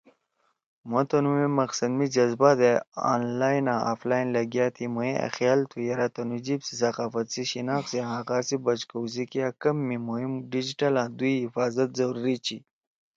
[0.89, 2.73] مھو تُنُو مے مقصد می جذبہ دے
[3.11, 6.73] آن لائن آں آف لائن لیگیا تھی، مھوئے أ خیال تُھو یرآ تُنُو جیِب سی،
[6.81, 10.93] ثقافت سی، شناخت سی آں حقا سی بچ کؤ سی کیا کم می مھوئے ڈیجیٹل
[11.01, 12.57] آں دُوئی حفاظت ضروری چھی۔